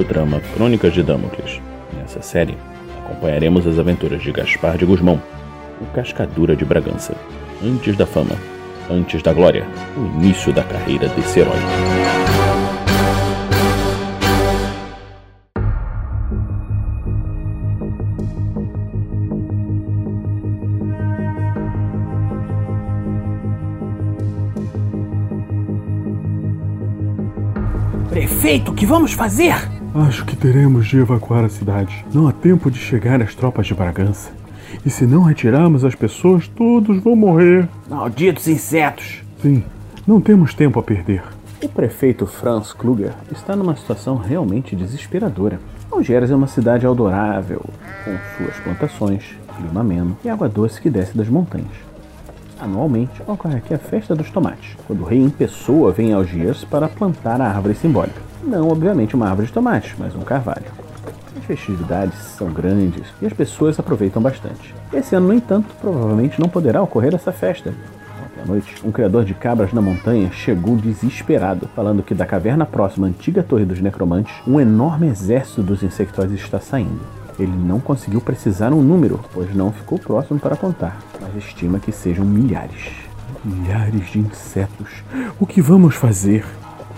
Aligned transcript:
audiodrama 0.00 0.40
Crônicas 0.54 0.94
de 0.94 1.02
Damocles. 1.02 1.60
Nessa 1.96 2.22
série, 2.22 2.56
acompanharemos 3.04 3.66
as 3.66 3.78
aventuras 3.78 4.22
de 4.22 4.32
Gaspar 4.32 4.76
de 4.78 4.86
Gusmão, 4.86 5.20
o 5.80 5.84
Cascadura 5.94 6.56
de 6.56 6.64
Bragança, 6.64 7.14
antes 7.62 7.96
da 7.96 8.06
fama, 8.06 8.36
antes 8.90 9.22
da 9.22 9.32
glória, 9.32 9.66
o 9.96 10.06
início 10.16 10.52
da 10.52 10.62
carreira 10.62 11.08
desse 11.08 11.40
herói. 11.40 11.58
Prefeito, 28.08 28.72
o 28.72 28.74
que 28.74 28.86
vamos 28.86 29.12
fazer? 29.12 29.79
Acho 29.92 30.24
que 30.24 30.36
teremos 30.36 30.86
de 30.86 30.98
evacuar 30.98 31.44
a 31.44 31.48
cidade. 31.48 32.04
Não 32.14 32.28
há 32.28 32.32
tempo 32.32 32.70
de 32.70 32.78
chegar 32.78 33.20
às 33.20 33.34
tropas 33.34 33.66
de 33.66 33.74
Bragança. 33.74 34.30
E 34.86 34.90
se 34.90 35.04
não 35.04 35.24
retirarmos 35.24 35.84
as 35.84 35.96
pessoas, 35.96 36.46
todos 36.46 37.02
vão 37.02 37.16
morrer. 37.16 37.68
Malditos 37.88 38.46
insetos! 38.46 39.20
Sim, 39.42 39.64
não 40.06 40.20
temos 40.20 40.54
tempo 40.54 40.78
a 40.78 40.82
perder. 40.82 41.24
O 41.60 41.68
prefeito 41.68 42.24
Franz 42.24 42.72
Kluger 42.72 43.12
está 43.32 43.56
numa 43.56 43.74
situação 43.74 44.16
realmente 44.16 44.76
desesperadora. 44.76 45.58
Algeras 45.90 46.30
é 46.30 46.36
uma 46.36 46.46
cidade 46.46 46.86
adorável, 46.86 47.64
com 48.04 48.16
suas 48.38 48.56
plantações, 48.60 49.36
clima 49.56 49.80
ameno 49.80 50.16
e 50.24 50.28
água 50.28 50.48
doce 50.48 50.80
que 50.80 50.88
desce 50.88 51.18
das 51.18 51.28
montanhas. 51.28 51.89
Anualmente 52.60 53.22
ocorre 53.26 53.56
aqui 53.56 53.72
a 53.72 53.78
Festa 53.78 54.14
dos 54.14 54.30
Tomates, 54.30 54.76
quando 54.86 55.00
o 55.00 55.04
rei 55.04 55.18
em 55.18 55.30
pessoa 55.30 55.92
vem 55.92 56.12
a 56.12 56.16
Algiers 56.16 56.62
para 56.62 56.88
plantar 56.88 57.40
a 57.40 57.48
árvore 57.48 57.74
simbólica. 57.74 58.20
Não, 58.44 58.68
obviamente, 58.68 59.16
uma 59.16 59.28
árvore 59.28 59.46
de 59.46 59.52
tomate, 59.52 59.94
mas 59.98 60.14
um 60.14 60.20
carvalho. 60.20 60.66
As 61.38 61.44
festividades 61.44 62.18
são 62.18 62.52
grandes 62.52 63.06
e 63.22 63.26
as 63.26 63.32
pessoas 63.32 63.78
aproveitam 63.78 64.20
bastante. 64.20 64.74
Esse 64.92 65.14
ano, 65.16 65.28
no 65.28 65.34
entanto, 65.34 65.74
provavelmente 65.80 66.38
não 66.38 66.48
poderá 66.48 66.82
ocorrer 66.82 67.14
essa 67.14 67.32
festa. 67.32 67.72
À 68.42 68.46
noite, 68.46 68.74
um 68.84 68.92
criador 68.92 69.24
de 69.24 69.34
cabras 69.34 69.72
na 69.72 69.80
montanha 69.80 70.30
chegou 70.30 70.76
desesperado, 70.76 71.68
falando 71.74 72.02
que 72.02 72.14
da 72.14 72.26
caverna 72.26 72.66
próxima 72.66 73.06
à 73.06 73.10
antiga 73.10 73.42
Torre 73.42 73.64
dos 73.64 73.80
Necromantes, 73.80 74.34
um 74.46 74.60
enorme 74.60 75.08
exército 75.08 75.62
dos 75.62 75.82
insectóides 75.82 76.40
está 76.40 76.60
saindo. 76.60 77.19
Ele 77.40 77.56
não 77.56 77.80
conseguiu 77.80 78.20
precisar 78.20 78.70
um 78.70 78.82
número, 78.82 79.18
pois 79.32 79.54
não 79.54 79.72
ficou 79.72 79.98
próximo 79.98 80.38
para 80.38 80.56
contar, 80.56 80.98
mas 81.18 81.34
estima 81.42 81.78
que 81.78 81.90
sejam 81.90 82.22
milhares. 82.22 82.92
Milhares 83.42 84.10
de 84.10 84.18
insetos. 84.18 85.02
O 85.38 85.46
que 85.46 85.62
vamos 85.62 85.94
fazer? 85.94 86.44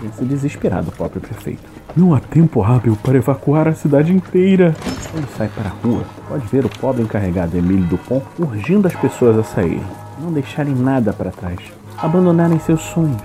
Pensa 0.01 0.25
desesperado 0.25 0.89
o 0.89 0.93
próprio 0.93 1.21
prefeito. 1.21 1.63
Não 1.97 2.13
há 2.13 2.19
tempo 2.19 2.61
hábil 2.61 2.99
para 3.01 3.19
evacuar 3.19 3.69
a 3.69 3.75
cidade 3.75 4.13
inteira. 4.13 4.75
Quando 5.13 5.29
sai 5.37 5.49
para 5.49 5.69
a 5.69 5.73
rua, 5.73 6.05
pode 6.29 6.45
ver 6.49 6.65
o 6.65 6.69
pobre 6.69 7.03
encarregado 7.03 7.57
Emílio 7.57 7.85
Dupont 7.85 8.25
urgindo 8.37 8.89
as 8.89 8.97
pessoas 8.97 9.39
a 9.39 9.45
saírem, 9.45 9.81
não 10.21 10.33
deixarem 10.33 10.75
nada 10.75 11.13
para 11.13 11.31
trás, 11.31 11.61
abandonarem 11.97 12.59
seus 12.59 12.83
sonhos. 12.83 13.23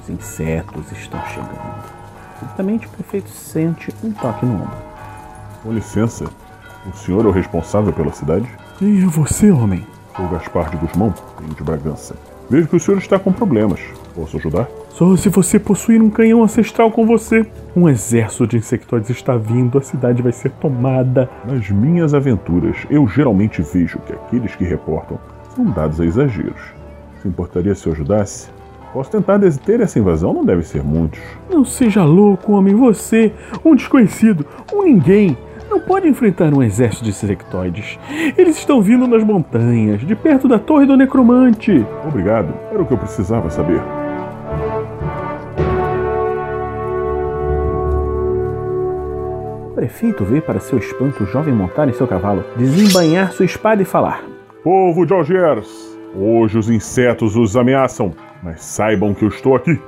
Os 0.00 0.08
insetos 0.08 0.92
estão 0.92 1.20
chegando. 1.26 1.84
Subitamente 2.38 2.86
o 2.86 2.90
prefeito 2.90 3.30
sente 3.30 3.92
um 4.04 4.12
toque 4.12 4.46
no 4.46 4.62
ombro. 4.62 4.85
Com 5.66 5.72
licença, 5.72 6.26
o 6.88 6.96
senhor 6.96 7.24
é 7.24 7.28
o 7.28 7.32
responsável 7.32 7.92
pela 7.92 8.12
cidade? 8.12 8.48
Quem 8.78 9.02
é 9.02 9.06
você, 9.06 9.50
homem? 9.50 9.84
Sou 10.14 10.28
Gaspar 10.28 10.70
de 10.70 10.76
Guzmão, 10.76 11.12
venho 11.40 11.54
de 11.54 11.64
Bragança. 11.64 12.14
Vejo 12.48 12.68
que 12.68 12.76
o 12.76 12.78
senhor 12.78 12.98
está 12.98 13.18
com 13.18 13.32
problemas. 13.32 13.80
Posso 14.14 14.36
ajudar? 14.36 14.68
Só 14.90 15.16
se 15.16 15.28
você 15.28 15.58
possuir 15.58 16.00
um 16.00 16.08
canhão 16.08 16.44
ancestral 16.44 16.92
com 16.92 17.04
você. 17.04 17.44
Um 17.74 17.88
exército 17.88 18.46
de 18.46 18.58
insectoides 18.58 19.10
está 19.10 19.36
vindo, 19.36 19.76
a 19.76 19.82
cidade 19.82 20.22
vai 20.22 20.30
ser 20.30 20.52
tomada. 20.52 21.28
Nas 21.44 21.68
minhas 21.68 22.14
aventuras, 22.14 22.76
eu 22.88 23.04
geralmente 23.08 23.60
vejo 23.60 23.98
que 24.06 24.12
aqueles 24.12 24.54
que 24.54 24.62
reportam 24.62 25.18
são 25.56 25.64
dados 25.64 26.00
a 26.00 26.04
exageros. 26.04 26.60
Se 27.20 27.26
importaria 27.26 27.74
se 27.74 27.88
eu 27.88 27.92
ajudasse? 27.92 28.50
Posso 28.92 29.10
tentar 29.10 29.38
deter 29.38 29.80
essa 29.80 29.98
invasão, 29.98 30.32
não 30.32 30.44
deve 30.44 30.62
ser 30.62 30.84
muitos. 30.84 31.18
Não 31.50 31.64
seja 31.64 32.04
louco, 32.04 32.52
homem. 32.52 32.74
Você, 32.76 33.32
um 33.64 33.74
desconhecido, 33.74 34.46
um 34.72 34.84
ninguém, 34.84 35.36
não 35.76 35.80
pode 35.80 36.08
enfrentar 36.08 36.54
um 36.54 36.62
exército 36.62 37.04
de 37.04 37.10
insectoides. 37.10 37.98
Eles 38.36 38.56
estão 38.56 38.80
vindo 38.80 39.06
nas 39.06 39.22
montanhas, 39.22 40.00
de 40.00 40.16
perto 40.16 40.48
da 40.48 40.58
Torre 40.58 40.86
do 40.86 40.96
Necromante. 40.96 41.84
Obrigado, 42.06 42.54
era 42.72 42.80
o 42.80 42.86
que 42.86 42.94
eu 42.94 42.98
precisava 42.98 43.50
saber. 43.50 43.82
O 49.66 49.74
prefeito 49.74 50.24
vê 50.24 50.40
para 50.40 50.60
seu 50.60 50.78
espanto 50.78 51.24
o 51.24 51.26
jovem 51.26 51.52
montar 51.52 51.86
em 51.86 51.92
seu 51.92 52.06
cavalo, 52.06 52.42
desembanhar 52.56 53.32
sua 53.32 53.44
espada 53.44 53.82
e 53.82 53.84
falar: 53.84 54.24
Povo 54.64 55.04
de 55.04 55.12
Algiers, 55.12 55.68
hoje 56.14 56.56
os 56.56 56.70
insetos 56.70 57.36
os 57.36 57.54
ameaçam, 57.54 58.14
mas 58.42 58.62
saibam 58.62 59.12
que 59.12 59.26
eu 59.26 59.28
estou 59.28 59.54
aqui, 59.54 59.78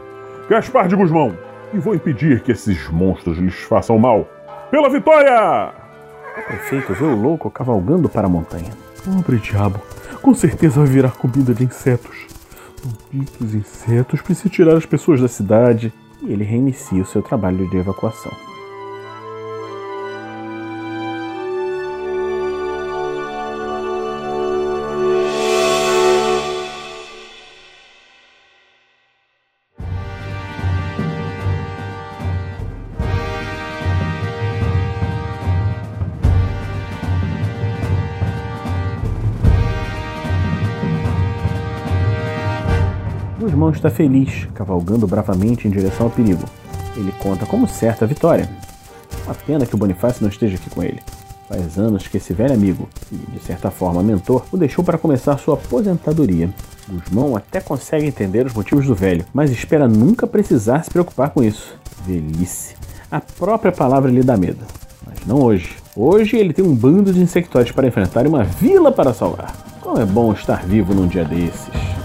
Gaspar 0.50 0.87
de 0.87 0.94
Guzmão, 0.94 1.32
e 1.72 1.78
vou 1.78 1.94
impedir 1.94 2.43
que 2.43 2.53
esses 2.53 2.91
monstros 2.91 3.38
lhes 3.38 3.55
façam 3.62 3.99
mal. 3.99 4.28
Pela 4.70 4.91
vitória! 4.91 5.78
Prefeito 6.47 6.94
vê 6.94 7.04
o 7.04 7.15
louco 7.15 7.50
cavalgando 7.50 8.09
para 8.09 8.26
a 8.26 8.31
montanha. 8.31 8.72
Pobre 9.04 9.38
diabo, 9.38 9.81
com 10.22 10.34
certeza 10.34 10.81
vai 10.81 10.88
virar 10.88 11.12
comida 11.12 11.54
de 11.54 11.65
insetos. 11.65 12.26
Malditos 12.84 13.54
insetos, 13.54 14.21
preciso 14.21 14.49
tirar 14.49 14.76
as 14.76 14.87
pessoas 14.87 15.21
da 15.21 15.28
cidade. 15.28 15.93
E 16.22 16.32
ele 16.32 16.44
reinicia 16.44 17.03
o 17.03 17.06
seu 17.06 17.22
trabalho 17.22 17.69
de 17.71 17.76
evacuação. 17.76 18.48
Guzmão 43.38 43.71
está 43.71 43.88
feliz, 43.88 44.49
cavalgando 44.53 45.06
bravamente 45.06 45.69
em 45.69 45.71
direção 45.71 46.06
ao 46.06 46.10
perigo. 46.10 46.43
Ele 46.97 47.12
conta 47.22 47.47
como 47.47 47.69
certa 47.69 48.04
a 48.04 48.09
vitória. 48.09 48.50
Uma 49.25 49.34
pena 49.34 49.65
que 49.65 49.76
o 49.76 49.78
Bonifácio 49.78 50.22
não 50.22 50.28
esteja 50.28 50.56
aqui 50.56 50.69
com 50.69 50.82
ele. 50.82 51.00
Faz 51.49 51.78
anos 51.78 52.09
que 52.09 52.16
esse 52.16 52.32
velho 52.34 52.53
amigo, 52.53 52.88
e 53.12 53.16
de 53.16 53.41
certa 53.41 53.71
forma 53.71 54.03
mentor, 54.03 54.44
o 54.50 54.56
deixou 54.56 54.84
para 54.84 54.99
começar 54.99 55.38
sua 55.38 55.54
aposentadoria. 55.54 56.50
Guzmão 56.88 57.37
até 57.37 57.60
consegue 57.60 58.06
entender 58.06 58.44
os 58.44 58.53
motivos 58.53 58.87
do 58.87 58.94
velho, 58.94 59.25
mas 59.32 59.53
espera 59.53 59.87
nunca 59.87 60.26
precisar 60.26 60.82
se 60.82 60.91
preocupar 60.91 61.31
com 61.31 61.43
isso. 61.43 61.78
Velhice. 62.05 62.75
A 63.09 63.20
própria 63.20 63.70
palavra 63.70 64.10
lhe 64.10 64.22
dá 64.22 64.37
medo. 64.37 64.65
Mas 65.06 65.25
não 65.25 65.41
hoje. 65.41 65.76
Hoje 65.94 66.37
ele 66.37 66.53
tem 66.53 66.65
um 66.65 66.75
bando 66.75 67.12
de 67.12 67.20
insectóides 67.20 67.72
para 67.72 67.87
enfrentar 67.87 68.25
e 68.25 68.28
uma 68.28 68.43
vila 68.43 68.91
para 68.91 69.15
salvar. 69.15 69.55
Como 69.81 69.99
é 69.99 70.05
bom 70.05 70.32
estar 70.32 70.66
vivo 70.66 70.93
num 70.93 71.06
dia 71.06 71.25
desses. 71.25 71.98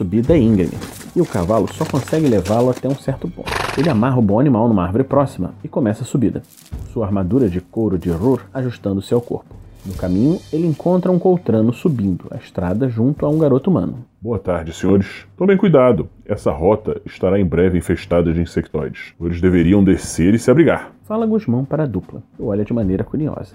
Subida 0.00 0.34
é 0.34 0.38
íngreme 0.38 0.72
e 1.14 1.20
o 1.20 1.26
cavalo 1.26 1.70
só 1.70 1.84
consegue 1.84 2.26
levá-lo 2.26 2.70
até 2.70 2.88
um 2.88 2.94
certo 2.94 3.28
ponto. 3.28 3.50
Ele 3.76 3.90
amarra 3.90 4.18
o 4.18 4.22
bom 4.22 4.40
animal 4.40 4.66
numa 4.66 4.82
árvore 4.82 5.04
próxima 5.04 5.52
e 5.62 5.68
começa 5.68 6.04
a 6.04 6.06
subida, 6.06 6.42
sua 6.90 7.04
armadura 7.04 7.50
de 7.50 7.60
couro 7.60 7.98
de 7.98 8.08
Rur 8.08 8.40
ajustando-se 8.54 9.12
ao 9.12 9.20
corpo. 9.20 9.54
No 9.84 9.92
caminho, 9.92 10.40
ele 10.50 10.66
encontra 10.66 11.12
um 11.12 11.18
coltrano 11.18 11.70
subindo 11.70 12.24
a 12.30 12.36
estrada 12.36 12.88
junto 12.88 13.26
a 13.26 13.28
um 13.28 13.38
garoto 13.38 13.68
humano. 13.68 14.06
Boa 14.22 14.38
tarde, 14.38 14.72
senhores. 14.72 15.26
Tomem 15.36 15.58
cuidado. 15.58 16.08
Essa 16.24 16.50
rota 16.50 16.98
estará 17.04 17.38
em 17.38 17.44
breve 17.44 17.76
infestada 17.76 18.32
de 18.32 18.40
insectoides. 18.40 19.12
Eles 19.20 19.40
deveriam 19.40 19.84
descer 19.84 20.32
e 20.32 20.38
se 20.38 20.50
abrigar. 20.50 20.92
Fala 21.04 21.26
Guzmão 21.26 21.64
para 21.64 21.82
a 21.82 21.86
dupla, 21.86 22.22
e 22.38 22.42
olha 22.42 22.64
de 22.64 22.72
maneira 22.72 23.04
curiosa. 23.04 23.54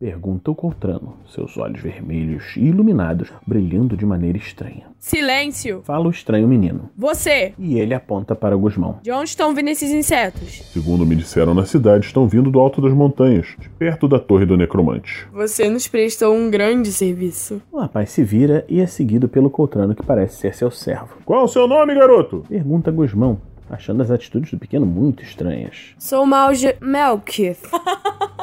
Pergunta 0.00 0.48
o 0.52 0.54
Coltrano, 0.54 1.16
seus 1.26 1.58
olhos 1.58 1.80
vermelhos 1.80 2.56
e 2.56 2.60
iluminados, 2.60 3.32
brilhando 3.44 3.96
de 3.96 4.06
maneira 4.06 4.38
estranha. 4.38 4.86
Silêncio! 4.96 5.82
Fala 5.82 6.06
o 6.06 6.10
estranho 6.10 6.46
menino. 6.46 6.88
Você! 6.96 7.52
E 7.58 7.80
ele 7.80 7.92
aponta 7.92 8.36
para 8.36 8.56
o 8.56 8.60
Guzmão. 8.60 9.00
De 9.02 9.10
onde 9.10 9.30
estão 9.30 9.52
vindo 9.52 9.70
esses 9.70 9.90
insetos? 9.90 10.62
Segundo 10.72 11.04
me 11.04 11.16
disseram 11.16 11.52
na 11.52 11.66
cidade, 11.66 12.06
estão 12.06 12.28
vindo 12.28 12.48
do 12.48 12.60
alto 12.60 12.80
das 12.80 12.92
montanhas, 12.92 13.56
de 13.58 13.68
perto 13.70 14.06
da 14.06 14.20
Torre 14.20 14.46
do 14.46 14.56
Necromante. 14.56 15.26
Você 15.32 15.68
nos 15.68 15.88
prestou 15.88 16.32
um 16.32 16.48
grande 16.48 16.92
serviço. 16.92 17.60
O 17.72 17.80
rapaz 17.80 18.10
se 18.10 18.22
vira 18.22 18.64
e 18.68 18.80
é 18.80 18.86
seguido 18.86 19.28
pelo 19.28 19.50
Coltrano, 19.50 19.96
que 19.96 20.06
parece 20.06 20.36
ser 20.36 20.54
seu 20.54 20.70
servo. 20.70 21.16
Qual 21.24 21.40
é 21.40 21.42
o 21.44 21.48
seu 21.48 21.66
nome, 21.66 21.92
garoto? 21.96 22.44
Pergunta 22.48 22.92
Guzmão, 22.92 23.40
achando 23.68 24.00
as 24.00 24.12
atitudes 24.12 24.52
do 24.52 24.58
pequeno 24.60 24.86
muito 24.86 25.24
estranhas. 25.24 25.96
Sou 25.98 26.24
Malge 26.24 26.76
Melkith. 26.80 27.62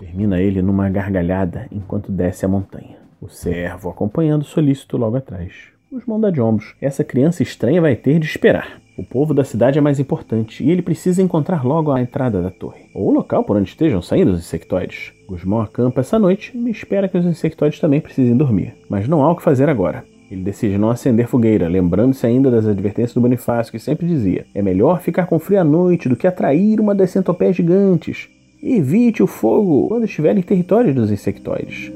Termina 0.00 0.40
ele 0.40 0.62
numa 0.62 0.88
gargalhada 0.88 1.66
enquanto 1.70 2.10
desce 2.10 2.46
a 2.46 2.48
montanha. 2.48 2.96
O 3.20 3.28
servo 3.28 3.90
acompanhando 3.90 4.46
solícito 4.46 4.96
logo 4.96 5.18
atrás. 5.18 5.52
Os 5.92 6.06
mãos 6.06 6.22
dá 6.22 6.30
de 6.30 6.40
ombros. 6.40 6.74
Essa 6.80 7.04
criança 7.04 7.42
estranha 7.42 7.82
vai 7.82 7.94
ter 7.94 8.18
de 8.18 8.24
esperar. 8.24 8.80
O 8.96 9.04
povo 9.04 9.34
da 9.34 9.44
cidade 9.44 9.76
é 9.76 9.82
mais 9.82 10.00
importante 10.00 10.64
e 10.64 10.70
ele 10.70 10.80
precisa 10.80 11.22
encontrar 11.22 11.66
logo 11.66 11.92
a 11.92 12.00
entrada 12.00 12.40
da 12.40 12.50
torre, 12.50 12.88
ou 12.94 13.08
o 13.08 13.12
local 13.12 13.44
por 13.44 13.58
onde 13.58 13.68
estejam 13.68 14.00
saindo 14.00 14.30
os 14.30 14.38
insectoides. 14.38 15.12
Guzmão 15.28 15.60
acampa 15.60 16.00
essa 16.00 16.18
noite 16.18 16.56
e 16.56 16.70
espera 16.70 17.06
que 17.06 17.18
os 17.18 17.26
insectoides 17.26 17.78
também 17.78 18.00
precisem 18.00 18.34
dormir, 18.34 18.74
mas 18.88 19.06
não 19.06 19.22
há 19.22 19.30
o 19.30 19.36
que 19.36 19.42
fazer 19.42 19.68
agora. 19.68 20.02
Ele 20.30 20.42
decide 20.42 20.78
não 20.78 20.88
acender 20.88 21.26
fogueira, 21.26 21.68
lembrando-se 21.68 22.26
ainda 22.26 22.50
das 22.50 22.66
advertências 22.66 23.12
do 23.12 23.20
Bonifácio, 23.20 23.72
que 23.72 23.78
sempre 23.78 24.06
dizia: 24.06 24.46
é 24.54 24.62
melhor 24.62 25.02
ficar 25.02 25.26
com 25.26 25.38
frio 25.38 25.60
à 25.60 25.64
noite 25.64 26.08
do 26.08 26.16
que 26.16 26.26
atrair 26.26 26.80
uma 26.80 26.94
das 26.94 27.10
centopeias 27.10 27.56
gigantes. 27.56 28.28
Evite 28.62 29.22
o 29.22 29.26
fogo 29.26 29.88
quando 29.88 30.04
estiver 30.04 30.36
em 30.36 30.42
território 30.42 30.94
dos 30.94 31.10
insectoides. 31.10 31.90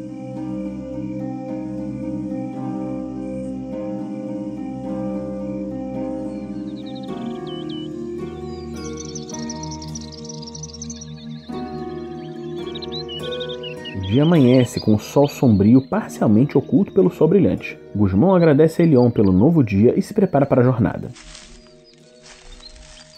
dia 14.14 14.22
amanhece 14.22 14.78
com 14.78 14.94
o 14.94 14.98
sol 14.98 15.26
sombrio 15.26 15.88
parcialmente 15.88 16.56
oculto 16.56 16.92
pelo 16.92 17.10
sol 17.10 17.26
brilhante. 17.26 17.76
Guzmão 17.96 18.32
agradece 18.32 18.80
a 18.80 18.84
Elion 18.84 19.10
pelo 19.10 19.32
novo 19.32 19.60
dia 19.64 19.92
e 19.98 20.00
se 20.00 20.14
prepara 20.14 20.46
para 20.46 20.60
a 20.60 20.64
jornada. 20.64 21.08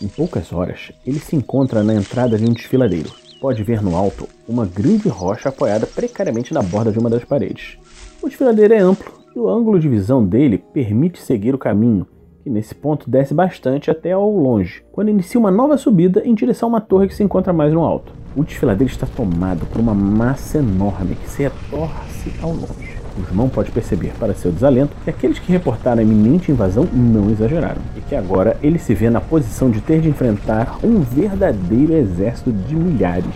Em 0.00 0.08
poucas 0.08 0.54
horas, 0.54 0.92
ele 1.06 1.18
se 1.18 1.36
encontra 1.36 1.84
na 1.84 1.94
entrada 1.94 2.38
de 2.38 2.44
um 2.44 2.52
desfiladeiro. 2.52 3.25
Pode 3.40 3.62
ver 3.62 3.82
no 3.82 3.94
alto 3.94 4.26
uma 4.48 4.64
grande 4.64 5.08
rocha 5.08 5.48
apoiada 5.48 5.86
precariamente 5.86 6.54
na 6.54 6.62
borda 6.62 6.90
de 6.90 6.98
uma 6.98 7.10
das 7.10 7.24
paredes. 7.24 7.78
O 8.22 8.28
desfiladeiro 8.28 8.74
é 8.74 8.78
amplo 8.78 9.12
e 9.34 9.38
o 9.38 9.48
ângulo 9.48 9.78
de 9.78 9.88
visão 9.88 10.24
dele 10.24 10.58
permite 10.72 11.20
seguir 11.20 11.54
o 11.54 11.58
caminho, 11.58 12.06
que 12.42 12.48
nesse 12.48 12.74
ponto 12.74 13.10
desce 13.10 13.34
bastante 13.34 13.90
até 13.90 14.12
ao 14.12 14.30
longe, 14.30 14.82
quando 14.90 15.10
inicia 15.10 15.38
uma 15.38 15.50
nova 15.50 15.76
subida 15.76 16.22
em 16.24 16.34
direção 16.34 16.68
a 16.68 16.72
uma 16.72 16.80
torre 16.80 17.08
que 17.08 17.14
se 17.14 17.22
encontra 17.22 17.52
mais 17.52 17.72
no 17.72 17.84
alto. 17.84 18.12
O 18.34 18.42
desfiladeiro 18.42 18.92
está 18.92 19.06
tomado 19.06 19.66
por 19.66 19.80
uma 19.80 19.94
massa 19.94 20.58
enorme 20.58 21.16
que 21.16 21.28
se 21.28 21.42
retorce 21.42 22.32
ao 22.42 22.52
longe. 22.52 22.95
Guzmão 23.16 23.48
pode 23.48 23.70
perceber, 23.70 24.12
para 24.18 24.34
seu 24.34 24.52
desalento, 24.52 24.96
que 25.02 25.10
aqueles 25.10 25.38
que 25.38 25.50
reportaram 25.50 26.00
a 26.00 26.02
iminente 26.02 26.50
invasão 26.50 26.86
não 26.92 27.30
exageraram, 27.30 27.80
e 27.96 28.00
que 28.00 28.14
agora 28.14 28.56
ele 28.62 28.78
se 28.78 28.94
vê 28.94 29.10
na 29.10 29.20
posição 29.20 29.70
de 29.70 29.80
ter 29.80 30.00
de 30.00 30.08
enfrentar 30.08 30.78
um 30.82 31.00
verdadeiro 31.00 31.94
exército 31.94 32.52
de 32.52 32.74
milhares. 32.76 33.34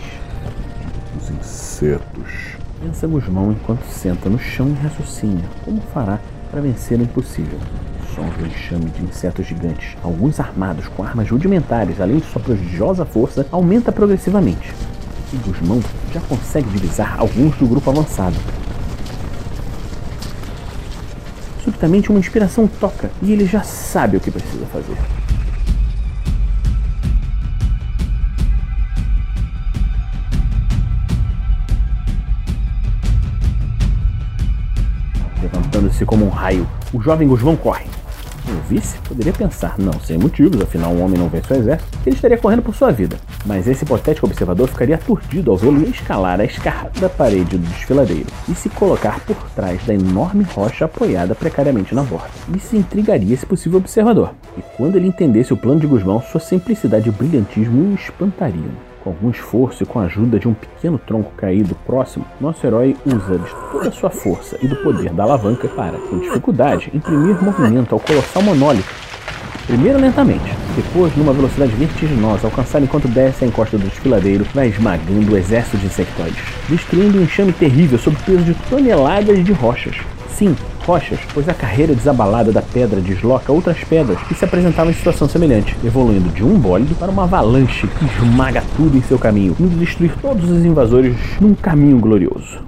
Os 1.19 1.29
insetos. 1.29 2.57
Pensa 2.81 3.07
Guzmão 3.07 3.51
enquanto 3.51 3.83
senta 3.83 4.29
no 4.29 4.39
chão 4.39 4.69
e 4.69 4.83
raciocina 4.83 5.43
como 5.63 5.81
fará 5.93 6.19
para 6.49 6.61
vencer 6.61 6.99
o 6.99 7.03
impossível. 7.03 7.59
Sons 8.15 8.35
do 8.35 8.45
enxame 8.45 8.85
de 8.85 9.03
insetos 9.03 9.45
gigantes, 9.45 9.95
alguns 10.03 10.39
armados 10.39 10.87
com 10.87 11.03
armas 11.03 11.29
rudimentares, 11.29 12.01
além 12.01 12.17
de 12.17 12.25
sua 12.25 12.41
prodigiosa 12.41 13.05
força, 13.05 13.45
aumenta 13.51 13.91
progressivamente 13.91 14.73
e 15.33 15.37
Guzmão 15.37 15.81
já 16.13 16.19
consegue 16.21 16.69
divisar 16.69 17.15
alguns 17.19 17.55
do 17.57 17.65
grupo 17.65 17.89
avançado. 17.89 18.35
Subitamente 21.71 22.09
uma 22.09 22.19
inspiração 22.19 22.67
toca 22.67 23.09
e 23.21 23.31
ele 23.31 23.45
já 23.45 23.63
sabe 23.63 24.17
o 24.17 24.19
que 24.19 24.29
precisa 24.29 24.65
fazer. 24.65 24.97
Levantando-se 35.41 36.05
como 36.05 36.25
um 36.25 36.29
raio, 36.29 36.67
o 36.93 37.01
jovem 37.01 37.25
Guzmão 37.25 37.55
corre. 37.55 37.85
O 38.47 38.67
vice 38.67 38.97
poderia 38.99 39.33
pensar, 39.33 39.75
não 39.77 39.93
sem 39.99 40.17
motivos, 40.17 40.61
afinal 40.61 40.91
um 40.91 41.03
homem 41.03 41.19
não 41.19 41.29
vence 41.29 41.53
o 41.53 41.55
exército, 41.55 41.97
que 41.99 42.09
ele 42.09 42.15
estaria 42.15 42.37
correndo 42.37 42.61
por 42.61 42.75
sua 42.75 42.91
vida. 42.91 43.17
Mas 43.45 43.67
esse 43.67 43.83
hipotético 43.83 44.25
observador 44.25 44.67
ficaria 44.67 44.95
aturdido 44.95 45.51
ao 45.51 45.57
vê-lo 45.57 45.83
escalar 45.83 46.39
a 46.39 46.45
escarrada 46.45 47.09
parede 47.09 47.57
do 47.57 47.67
desfiladeiro 47.67 48.27
e 48.49 48.55
se 48.55 48.69
colocar 48.69 49.19
por 49.21 49.37
trás 49.51 49.85
da 49.85 49.93
enorme 49.93 50.43
rocha 50.43 50.85
apoiada 50.85 51.35
precariamente 51.35 51.93
na 51.93 52.03
borda. 52.03 52.29
Se 52.59 52.77
intrigaria 52.77 53.33
esse 53.33 53.45
possível 53.45 53.79
observador. 53.79 54.33
E 54.57 54.61
quando 54.77 54.95
ele 54.95 55.07
entendesse 55.07 55.51
o 55.51 55.57
plano 55.57 55.79
de 55.79 55.87
Guzmão, 55.87 56.21
sua 56.21 56.39
simplicidade 56.39 57.09
e 57.09 57.11
brilhantismo 57.11 57.91
o 57.91 57.95
espantariam. 57.95 58.90
Com 59.03 59.09
algum 59.09 59.31
esforço 59.31 59.81
e 59.81 59.85
com 59.85 59.99
a 59.99 60.03
ajuda 60.03 60.37
de 60.37 60.47
um 60.47 60.53
pequeno 60.53 60.99
tronco 60.99 61.31
caído 61.35 61.75
próximo, 61.87 62.25
nosso 62.39 62.65
herói 62.65 62.95
usa 63.05 63.39
de 63.39 63.51
toda 63.71 63.89
a 63.89 63.91
sua 63.91 64.11
força 64.11 64.57
e 64.61 64.67
do 64.67 64.75
poder 64.77 65.11
da 65.11 65.23
alavanca 65.23 65.67
para, 65.67 65.97
com 65.97 66.19
dificuldade, 66.19 66.91
imprimir 66.93 67.43
movimento 67.43 67.93
ao 67.93 67.99
colossal 67.99 68.43
monólito. 68.43 68.93
Primeiro 69.65 69.99
lentamente, 69.99 70.55
depois 70.75 71.15
numa 71.15 71.33
velocidade 71.33 71.71
vertiginosa, 71.73 72.45
alcançar 72.45 72.81
enquanto 72.83 73.07
desce 73.07 73.43
a 73.43 73.47
encosta 73.47 73.77
do 73.77 73.87
desfiladeiro, 73.87 74.45
vai 74.53 74.67
esmagando 74.67 75.33
o 75.33 75.37
exército 75.37 75.77
de 75.77 75.87
insectoides, 75.87 76.43
destruindo 76.69 77.17
um 77.17 77.23
enxame 77.23 77.53
terrível 77.53 77.97
sob 77.97 78.15
o 78.15 78.23
peso 78.23 78.43
de 78.43 78.53
toneladas 78.69 79.43
de 79.43 79.51
rochas. 79.51 79.95
Sim, 80.35 80.55
rochas, 80.85 81.19
pois 81.33 81.47
a 81.47 81.53
carreira 81.53 81.93
desabalada 81.93 82.51
da 82.51 82.61
pedra 82.61 82.99
desloca 82.99 83.51
outras 83.51 83.83
pedras 83.83 84.21
que 84.23 84.33
se 84.33 84.45
apresentavam 84.45 84.91
em 84.91 84.95
situação 84.95 85.27
semelhante, 85.27 85.75
evoluindo 85.83 86.29
de 86.29 86.43
um 86.43 86.57
bólido 86.57 86.95
para 86.95 87.11
uma 87.11 87.23
avalanche 87.23 87.87
que 87.87 88.05
esmaga 88.05 88.63
tudo 88.75 88.97
em 88.97 89.01
seu 89.03 89.19
caminho, 89.19 89.55
indo 89.59 89.77
destruir 89.77 90.15
todos 90.21 90.49
os 90.49 90.65
invasores 90.65 91.15
num 91.39 91.53
caminho 91.53 91.99
glorioso. 91.99 92.59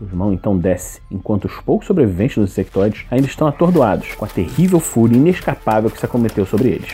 O 0.00 0.04
irmão 0.04 0.32
então 0.32 0.58
desce, 0.58 1.00
enquanto 1.10 1.44
os 1.44 1.54
poucos 1.60 1.86
sobreviventes 1.86 2.36
dos 2.36 2.50
insectoides 2.50 3.04
ainda 3.08 3.26
estão 3.26 3.46
atordoados 3.46 4.14
com 4.14 4.24
a 4.24 4.28
terrível 4.28 4.80
fúria 4.80 5.16
inescapável 5.16 5.90
que 5.90 5.98
se 5.98 6.04
acometeu 6.04 6.44
sobre 6.44 6.70
eles. 6.70 6.92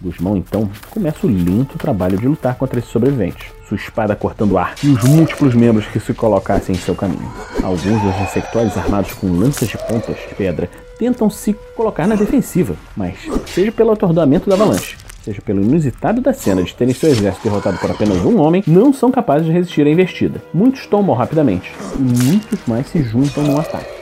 Guzmão 0.00 0.36
então 0.36 0.68
começa 0.90 1.26
o 1.26 1.30
lento 1.30 1.78
trabalho 1.78 2.16
de 2.16 2.26
lutar 2.26 2.54
contra 2.56 2.78
esses 2.78 2.90
sobreviventes, 2.90 3.50
sua 3.68 3.76
espada 3.76 4.14
cortando 4.14 4.56
ar 4.56 4.74
e 4.82 4.88
os 4.88 5.02
múltiplos 5.04 5.54
membros 5.54 5.86
que 5.86 6.00
se 6.00 6.14
colocassem 6.14 6.74
em 6.74 6.78
seu 6.78 6.94
caminho. 6.94 7.30
Alguns 7.62 8.02
dos 8.02 8.20
insectoides 8.22 8.76
armados 8.76 9.12
com 9.14 9.30
lanças 9.30 9.68
de 9.68 9.78
pontas 9.78 10.16
de 10.16 10.34
pedra 10.34 10.70
tentam 10.98 11.28
se 11.28 11.54
colocar 11.76 12.06
na 12.06 12.14
defensiva, 12.14 12.74
mas 12.96 13.16
seja 13.46 13.72
pelo 13.72 13.92
atordoamento 13.92 14.48
da 14.48 14.54
avalanche, 14.54 14.96
seja 15.22 15.42
pelo 15.42 15.62
inusitado 15.62 16.20
da 16.20 16.32
cena 16.32 16.62
de 16.62 16.74
terem 16.74 16.94
seu 16.94 17.10
exército 17.10 17.48
derrotado 17.48 17.78
por 17.78 17.90
apenas 17.90 18.18
um 18.18 18.40
homem, 18.40 18.62
não 18.66 18.92
são 18.92 19.10
capazes 19.10 19.46
de 19.46 19.52
resistir 19.52 19.86
à 19.86 19.90
investida. 19.90 20.42
Muitos 20.52 20.86
tombam 20.86 21.14
rapidamente 21.14 21.72
e 21.96 22.02
muitos 22.02 22.58
mais 22.66 22.86
se 22.88 23.02
juntam 23.02 23.44
no 23.44 23.58
ataque. 23.58 23.97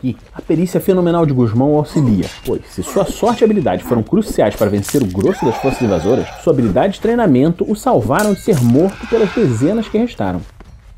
Aqui, 0.00 0.16
a 0.32 0.40
perícia 0.40 0.80
fenomenal 0.80 1.26
de 1.26 1.34
Guzmão 1.34 1.76
auxilia, 1.76 2.24
pois 2.46 2.62
se 2.70 2.82
sua 2.82 3.04
sorte 3.04 3.42
e 3.42 3.44
habilidade 3.44 3.84
foram 3.84 4.02
cruciais 4.02 4.56
para 4.56 4.70
vencer 4.70 5.02
o 5.02 5.06
grosso 5.06 5.44
das 5.44 5.56
forças 5.56 5.82
invasoras, 5.82 6.26
sua 6.42 6.54
habilidade 6.54 6.94
de 6.94 7.00
treinamento 7.00 7.70
o 7.70 7.76
salvaram 7.76 8.32
de 8.32 8.40
ser 8.40 8.58
morto 8.62 9.06
pelas 9.08 9.30
dezenas 9.34 9.90
que 9.90 9.98
restaram. 9.98 10.40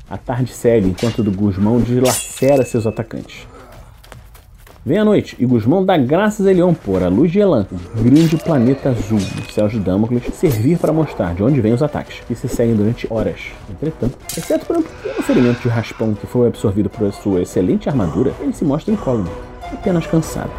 A 0.09 0.17
tarde 0.17 0.53
segue 0.53 0.87
enquanto 0.87 1.21
do 1.21 1.33
Guzmão 1.33 1.81
dilacera 1.81 2.63
seus 2.63 2.87
atacantes. 2.87 3.45
Vem 4.85 4.97
a 4.97 5.05
noite 5.05 5.37
e 5.39 5.45
Guzmão 5.45 5.85
dá 5.85 5.95
graças 5.95 6.45
a 6.45 6.51
Elion 6.51 6.73
por 6.73 7.01
a 7.01 7.07
luz 7.07 7.31
de 7.31 7.39
Elan, 7.39 7.65
um 7.71 8.03
grande 8.03 8.35
planeta 8.35 8.89
azul 8.89 9.17
no 9.17 9.49
céu 9.49 9.69
de 9.69 9.79
Damocles, 9.79 10.23
servir 10.33 10.77
para 10.77 10.91
mostrar 10.91 11.33
de 11.33 11.41
onde 11.41 11.61
vêm 11.61 11.71
os 11.71 11.81
ataques, 11.81 12.19
que 12.27 12.35
se 12.35 12.49
seguem 12.49 12.75
durante 12.75 13.07
horas. 13.09 13.39
Entretanto, 13.69 14.17
exceto 14.37 14.65
por 14.65 14.75
um 14.75 14.81
pequeno 14.81 15.23
ferimento 15.23 15.61
de 15.61 15.69
raspão 15.69 16.13
que 16.13 16.27
foi 16.27 16.49
absorvido 16.49 16.89
por 16.89 17.13
sua 17.13 17.41
excelente 17.41 17.87
armadura, 17.87 18.33
ele 18.41 18.51
se 18.51 18.65
mostra 18.65 18.93
incólume, 18.93 19.29
apenas 19.71 20.05
cansado. 20.05 20.51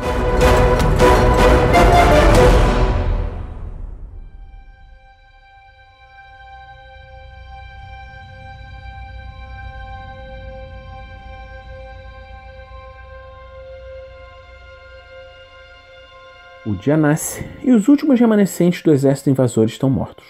O 16.75 16.77
dia 16.77 16.97
nasce 16.97 17.47
e 17.63 17.71
os 17.71 17.87
últimos 17.87 18.19
remanescentes 18.19 18.83
do 18.83 18.91
exército 18.91 19.31
invasor 19.31 19.67
estão 19.67 19.89
mortos. 19.89 20.25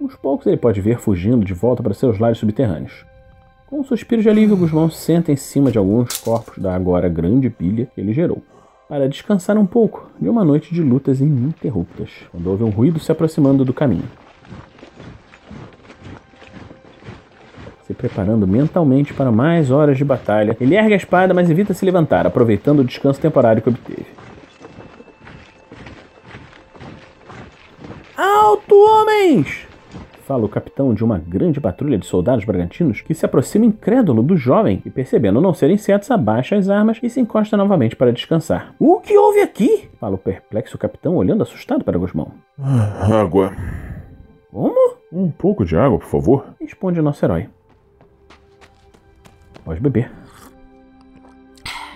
Uns 0.00 0.16
poucos 0.16 0.46
ele 0.46 0.56
pode 0.56 0.80
ver 0.80 0.98
fugindo 0.98 1.44
de 1.44 1.52
volta 1.52 1.82
para 1.82 1.92
seus 1.92 2.18
lares 2.18 2.38
subterrâneos. 2.38 3.04
Com 3.66 3.80
um 3.80 3.84
suspiro 3.84 4.22
de 4.22 4.28
alívio, 4.30 4.56
Guzmão 4.56 4.88
senta 4.88 5.30
em 5.32 5.36
cima 5.36 5.70
de 5.70 5.76
alguns 5.76 6.16
corpos 6.16 6.56
da 6.56 6.74
agora 6.74 7.10
grande 7.10 7.50
pilha 7.50 7.88
que 7.94 8.00
ele 8.00 8.14
gerou, 8.14 8.42
para 8.88 9.06
descansar 9.06 9.58
um 9.58 9.66
pouco 9.66 10.10
de 10.18 10.30
uma 10.30 10.42
noite 10.46 10.72
de 10.72 10.82
lutas 10.82 11.20
ininterruptas, 11.20 12.08
quando 12.32 12.46
houve 12.46 12.64
um 12.64 12.70
ruído 12.70 12.98
se 12.98 13.12
aproximando 13.12 13.62
do 13.62 13.74
caminho. 13.74 14.08
Se 17.86 17.92
preparando 17.92 18.46
mentalmente 18.46 19.12
para 19.12 19.30
mais 19.30 19.70
horas 19.70 19.98
de 19.98 20.04
batalha, 20.06 20.56
ele 20.58 20.74
ergue 20.74 20.94
a 20.94 20.96
espada, 20.96 21.34
mas 21.34 21.50
evita 21.50 21.74
se 21.74 21.84
levantar, 21.84 22.26
aproveitando 22.26 22.78
o 22.78 22.84
descanso 22.84 23.20
temporário 23.20 23.60
que 23.60 23.68
obteve. 23.68 24.15
Alto, 28.16 28.74
homens! 28.74 29.66
Fala 30.26 30.46
o 30.46 30.48
capitão 30.48 30.94
de 30.94 31.04
uma 31.04 31.18
grande 31.18 31.60
patrulha 31.60 31.98
de 31.98 32.06
soldados 32.06 32.44
bragantinos 32.44 33.00
que 33.00 33.14
se 33.14 33.24
aproxima 33.24 33.66
incrédulo 33.66 34.22
do 34.22 34.36
jovem 34.36 34.82
e, 34.84 34.90
percebendo 34.90 35.40
não 35.40 35.52
ser 35.52 35.70
insetos, 35.70 36.10
abaixa 36.10 36.56
as 36.56 36.68
armas 36.68 36.98
e 37.02 37.10
se 37.10 37.20
encosta 37.20 37.56
novamente 37.56 37.94
para 37.94 38.12
descansar. 38.12 38.74
O 38.78 39.00
que 39.00 39.16
houve 39.16 39.40
aqui? 39.40 39.88
Fala 40.00 40.14
o 40.16 40.18
perplexo 40.18 40.78
capitão, 40.78 41.14
olhando 41.14 41.42
assustado 41.42 41.84
para 41.84 41.98
Gusmão. 41.98 42.32
Ah, 42.58 43.20
água. 43.20 43.52
Como? 44.50 44.96
Um 45.12 45.30
pouco 45.30 45.64
de 45.64 45.76
água, 45.76 45.98
por 45.98 46.08
favor. 46.08 46.46
Responde 46.58 46.98
o 46.98 47.02
nosso 47.02 47.24
herói. 47.24 47.48
Pode 49.62 49.78
beber. 49.78 50.10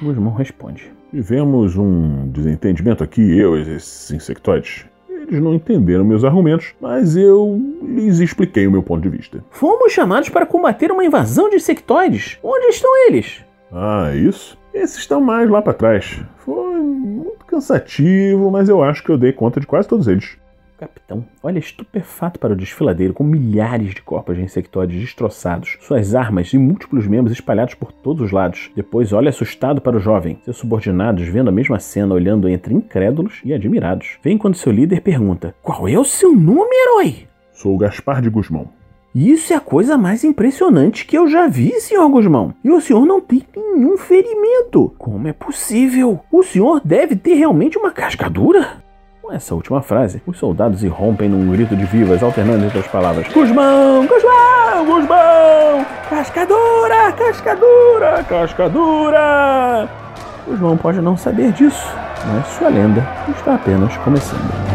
Gusmão 0.03 0.35
responde. 0.35 0.93
Tivemos 1.11 1.77
um 1.77 2.29
desentendimento 2.29 3.03
aqui, 3.03 3.37
eu 3.37 3.59
e 3.59 3.63
esses 3.63 4.11
insectoides. 4.13 4.85
Eles 5.31 5.41
não 5.41 5.55
entenderam 5.55 6.05
meus 6.05 6.25
argumentos, 6.25 6.75
mas 6.81 7.17
eu 7.17 7.57
lhes 7.83 8.19
expliquei 8.19 8.67
o 8.67 8.73
meu 8.73 8.83
ponto 8.83 9.01
de 9.01 9.09
vista. 9.09 9.45
Fomos 9.51 9.93
chamados 9.93 10.29
para 10.29 10.45
combater 10.45 10.91
uma 10.91 11.05
invasão 11.05 11.49
de 11.49 11.55
insectoides. 11.55 12.37
Onde 12.43 12.67
estão 12.67 12.91
eles? 13.07 13.45
Ah, 13.71 14.11
isso? 14.13 14.59
Esses 14.75 14.99
estão 14.99 15.21
mais 15.21 15.49
lá 15.49 15.63
para 15.63 15.73
trás. 15.73 16.21
Foi 16.39 16.81
muito 16.81 17.45
cansativo, 17.47 18.51
mas 18.51 18.69
eu 18.69 18.83
acho 18.83 19.05
que 19.05 19.11
eu 19.11 19.17
dei 19.17 19.33
conta 19.33 19.61
de 19.61 19.69
quase 19.69 19.87
todos 19.87 20.09
eles. 20.09 20.37
Capitão 20.81 21.27
olha 21.43 21.59
estupefato 21.59 22.41
para 22.41 22.55
o 22.55 22.57
desfiladeiro 22.57 23.13
com 23.13 23.23
milhares 23.23 23.95
de 23.95 24.01
corpos 24.01 24.35
de 24.35 24.43
insectoides 24.43 24.99
destroçados, 24.99 25.77
suas 25.83 26.15
armas 26.15 26.55
e 26.55 26.59
múltiplos 26.59 27.07
membros 27.07 27.35
espalhados 27.35 27.75
por 27.75 27.93
todos 27.93 28.23
os 28.23 28.33
lados. 28.33 28.71
Depois 28.75 29.13
olha 29.13 29.29
assustado 29.29 29.83
para 29.83 29.99
o 29.99 30.01
jovem. 30.01 30.41
Seus 30.43 30.57
subordinados, 30.57 31.29
vendo 31.29 31.49
a 31.49 31.53
mesma 31.53 31.79
cena, 31.79 32.15
olhando 32.15 32.49
entre 32.49 32.73
incrédulos 32.73 33.43
e 33.45 33.53
admirados. 33.53 34.17
Vem 34.23 34.39
quando 34.39 34.55
seu 34.55 34.73
líder 34.73 35.03
pergunta: 35.03 35.55
Qual 35.61 35.87
é 35.87 35.99
o 35.99 36.05
seu 36.05 36.35
nome, 36.35 36.75
herói? 36.75 37.29
Sou 37.53 37.75
o 37.75 37.79
Gaspar 37.79 38.23
de 38.23 38.31
Guzmão. 38.31 38.71
Isso 39.15 39.53
é 39.53 39.57
a 39.57 39.61
coisa 39.61 39.99
mais 39.99 40.25
impressionante 40.25 41.05
que 41.05 41.19
eu 41.19 41.29
já 41.29 41.47
vi, 41.47 41.79
senhor 41.79 42.09
Guzmão. 42.09 42.55
E 42.65 42.71
o 42.71 42.81
senhor 42.81 43.05
não 43.05 43.21
tem 43.21 43.43
nenhum 43.55 43.99
ferimento. 43.99 44.95
Como 44.97 45.29
é 45.29 45.33
possível? 45.35 46.21
O 46.33 46.43
senhor 46.43 46.81
deve 46.83 47.17
ter 47.17 47.35
realmente 47.35 47.77
uma 47.77 47.91
cascadura? 47.91 48.81
Com 49.31 49.37
essa 49.37 49.55
última 49.55 49.81
frase, 49.81 50.21
os 50.27 50.39
soldados 50.39 50.83
irrompem 50.83 51.29
num 51.29 51.53
grito 51.53 51.77
de 51.77 51.85
vivas, 51.85 52.21
alternando 52.21 52.65
entre 52.65 52.81
as 52.81 52.89
palavras 52.89 53.29
Guzmão, 53.29 54.05
Guzmão, 54.05 54.85
Guzmão, 54.85 55.87
cascadura, 56.09 57.13
cascadura, 57.13 58.25
cascadura. 58.25 59.89
Guzmão 60.45 60.77
pode 60.77 61.01
não 61.01 61.17
saber 61.17 61.53
disso, 61.53 61.95
mas 62.27 62.45
sua 62.49 62.71
lenda 62.71 63.07
está 63.29 63.55
apenas 63.55 63.97
começando. 63.99 64.70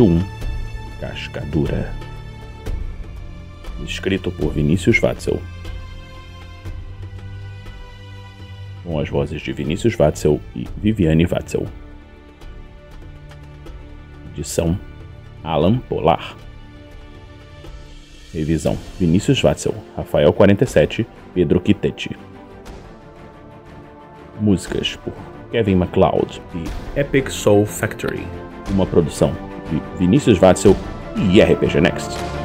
Episódio 0.00 0.04
1 0.04 0.24
Cascadura 0.98 1.92
Escrito 3.84 4.30
por 4.30 4.52
Vinícius 4.52 4.98
Watzel. 4.98 5.40
Com 8.82 8.98
as 8.98 9.08
vozes 9.08 9.42
de 9.42 9.52
Vinícius 9.52 9.94
Watzel 9.94 10.40
e 10.54 10.66
Viviane 10.76 11.26
Watzel. 11.26 11.66
Edição 14.32 14.78
Alan 15.44 15.78
Polar. 15.78 16.36
Revisão 18.32 18.78
Vinícius 18.98 19.42
Watzel, 19.42 19.74
Rafael 19.96 20.32
47, 20.32 21.06
Pedro 21.34 21.60
Quitete. 21.60 22.16
Músicas 24.40 24.96
por 24.96 25.12
Kevin 25.50 25.76
MacLeod 25.76 26.40
e 26.54 26.98
Epic 26.98 27.30
Soul 27.30 27.66
Factory. 27.66 28.26
Uma 28.70 28.86
produção 28.86 29.49
Vinícius 29.98 30.38
Watzel 30.40 30.74
e 31.16 31.42
RPG 31.42 31.80
Next. 31.80 32.39